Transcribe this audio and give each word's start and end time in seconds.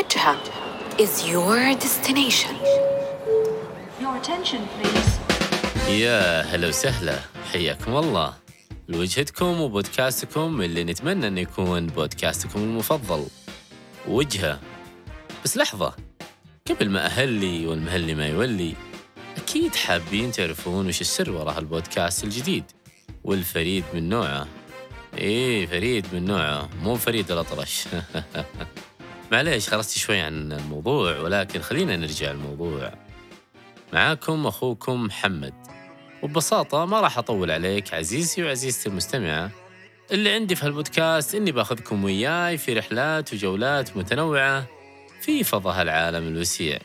وجهة 0.00 0.40
is 0.98 1.28
your 1.28 1.74
destination. 1.84 2.54
Your 4.00 4.16
attention, 4.16 4.60
please. 4.76 5.20
يا 5.88 6.42
هلا 6.42 6.68
وسهلا. 6.68 7.20
حياكم 7.52 7.96
الله. 7.96 8.34
لوجهتكم 8.88 9.60
وبودكاستكم 9.60 10.62
اللي 10.62 10.84
نتمنى 10.84 11.26
انه 11.28 11.40
يكون 11.40 11.86
بودكاستكم 11.86 12.60
المفضل. 12.60 13.26
وجهة. 14.08 14.60
بس 15.44 15.56
لحظة. 15.56 15.94
قبل 16.70 16.90
ما 16.90 17.06
أهلي 17.06 17.66
والمهلي 17.66 18.14
ما 18.14 18.26
يولي 18.26 18.74
أكيد 19.36 19.74
حابين 19.74 20.32
تعرفون 20.32 20.88
وش 20.88 21.00
السر 21.00 21.30
وراء 21.30 21.58
هالبودكاست 21.58 22.24
الجديد. 22.24 22.64
والفريد 23.24 23.84
من 23.94 24.08
نوعه. 24.08 24.46
إيه 25.18 25.66
فريد 25.66 26.06
من 26.12 26.24
نوعه. 26.24 26.68
مو 26.82 26.96
فريد 26.96 27.30
الأطرش. 27.30 27.84
معليش 29.30 29.68
خرجت 29.68 29.90
شوي 29.90 30.20
عن 30.20 30.52
الموضوع 30.52 31.18
ولكن 31.18 31.60
خلينا 31.60 31.96
نرجع 31.96 32.30
الموضوع 32.30 32.92
معاكم 33.92 34.46
أخوكم 34.46 35.04
محمد. 35.04 35.54
وببساطة 36.22 36.84
ما 36.84 37.00
راح 37.00 37.18
أطول 37.18 37.50
عليك 37.50 37.94
عزيزي 37.94 38.42
وعزيزتي 38.42 38.88
المستمعة. 38.88 39.50
اللي 40.12 40.30
عندي 40.30 40.54
في 40.54 40.66
هالبودكاست 40.66 41.34
إني 41.34 41.52
باخذكم 41.52 42.04
وياي 42.04 42.58
في 42.58 42.74
رحلات 42.74 43.32
وجولات 43.32 43.96
متنوعة 43.96 44.66
في 45.20 45.44
فضاء 45.44 45.82
العالم 45.82 46.28
الوسيع. 46.28 46.78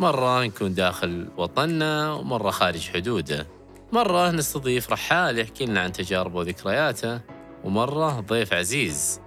مرة 0.00 0.44
نكون 0.44 0.74
داخل 0.74 1.28
وطننا 1.36 2.12
ومرة 2.12 2.50
خارج 2.50 2.90
حدوده. 2.90 3.46
مرة 3.92 4.30
نستضيف 4.30 4.92
رحال 4.92 5.38
يحكي 5.38 5.66
لنا 5.66 5.80
عن 5.80 5.92
تجاربه 5.92 6.38
وذكرياته 6.38 7.20
ومرة 7.64 8.20
ضيف 8.20 8.52
عزيز. 8.52 9.20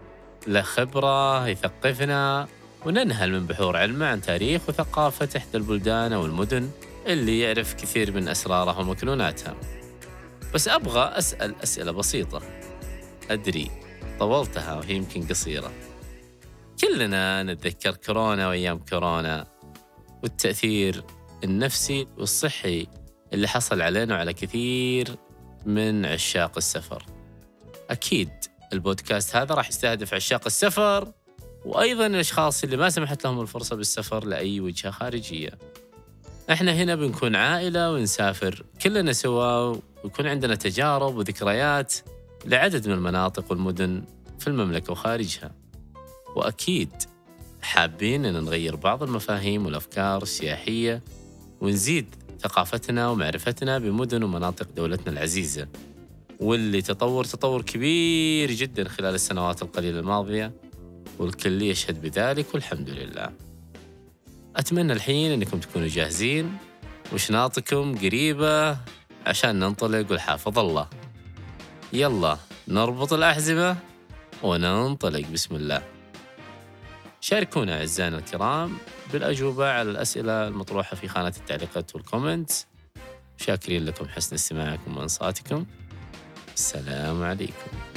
له 0.47 0.61
خبرة 0.61 1.47
يثقفنا 1.47 2.47
وننهل 2.85 3.31
من 3.31 3.45
بحور 3.45 3.77
علمه 3.77 4.05
عن 4.05 4.21
تاريخ 4.21 4.69
وثقافة 4.69 5.29
إحدى 5.37 5.57
البلدان 5.57 6.13
أو 6.13 6.25
المدن 6.25 6.69
اللي 7.07 7.39
يعرف 7.39 7.73
كثير 7.73 8.11
من 8.11 8.27
أسرارها 8.27 8.79
ومكنوناتها 8.79 9.55
بس 10.53 10.67
أبغى 10.67 11.01
أسأل 11.01 11.55
أسئلة 11.63 11.91
بسيطة. 11.91 12.41
أدري 13.29 13.71
طولتها 14.19 14.73
وهي 14.75 14.95
يمكن 14.95 15.27
قصيرة. 15.27 15.71
كلنا 16.81 17.43
نتذكر 17.43 17.95
كورونا 17.95 18.47
وأيام 18.47 18.77
كورونا 18.77 19.47
والتأثير 20.23 21.03
النفسي 21.43 22.07
والصحي 22.17 22.87
اللي 23.33 23.47
حصل 23.47 23.81
علينا 23.81 24.15
وعلى 24.15 24.33
كثير 24.33 25.15
من 25.65 26.05
عشاق 26.05 26.57
السفر. 26.57 27.05
أكيد 27.89 28.29
البودكاست 28.73 29.35
هذا 29.35 29.55
راح 29.55 29.69
يستهدف 29.69 30.13
عشاق 30.13 30.41
السفر 30.45 31.11
وأيضا 31.65 32.05
الأشخاص 32.05 32.63
اللي 32.63 32.77
ما 32.77 32.89
سمحت 32.89 33.23
لهم 33.23 33.41
الفرصة 33.41 33.75
بالسفر 33.75 34.25
لأي 34.25 34.59
وجهة 34.59 34.91
خارجية. 34.91 35.51
إحنا 36.51 36.73
هنا 36.73 36.95
بنكون 36.95 37.35
عائلة 37.35 37.91
ونسافر 37.91 38.63
كلنا 38.81 39.13
سوا 39.13 39.75
ويكون 40.03 40.27
عندنا 40.27 40.55
تجارب 40.55 41.15
وذكريات 41.15 41.93
لعدد 42.45 42.87
من 42.87 42.93
المناطق 42.93 43.51
والمدن 43.51 44.03
في 44.39 44.47
المملكة 44.47 44.91
وخارجها. 44.91 45.51
وأكيد 46.35 46.89
حابين 47.61 48.25
أن 48.25 48.43
نغير 48.43 48.75
بعض 48.75 49.03
المفاهيم 49.03 49.65
والأفكار 49.65 50.23
السياحية 50.23 51.01
ونزيد 51.61 52.15
ثقافتنا 52.39 53.09
ومعرفتنا 53.09 53.77
بمدن 53.77 54.23
ومناطق 54.23 54.67
دولتنا 54.75 55.13
العزيزة. 55.13 55.67
واللي 56.39 56.81
تطور 56.81 57.23
تطور 57.25 57.61
كبير 57.61 58.51
جدا 58.51 58.89
خلال 58.89 59.15
السنوات 59.15 59.61
القليلة 59.61 59.99
الماضية 59.99 60.51
والكل 61.19 61.61
يشهد 61.61 62.01
بذلك 62.01 62.45
والحمد 62.53 62.89
لله. 62.89 63.29
أتمنى 64.55 64.93
الحين 64.93 65.31
أنكم 65.31 65.59
تكونوا 65.59 65.87
جاهزين 65.87 66.57
وشناطكم 67.13 67.97
قريبة 67.97 68.77
عشان 69.25 69.59
ننطلق 69.59 70.11
والحافظ 70.11 70.59
الله. 70.59 70.87
يلا 71.93 72.37
نربط 72.67 73.13
الأحزمة 73.13 73.77
وننطلق 74.43 75.27
بسم 75.33 75.55
الله. 75.55 75.81
شاركونا 77.21 77.79
أعزائنا 77.79 78.17
الكرام 78.17 78.77
بالأجوبة 79.13 79.71
على 79.71 79.91
الأسئلة 79.91 80.47
المطروحة 80.47 80.95
في 80.95 81.07
خانة 81.07 81.33
التعليقات 81.37 81.95
والكومنتس. 81.95 82.67
شاكرين 83.37 83.85
لكم 83.85 84.07
حسن 84.07 84.35
استماعكم 84.35 84.97
وإنصاتكم. 84.97 85.65
السلام 86.53 87.23
عليكم. 87.23 87.92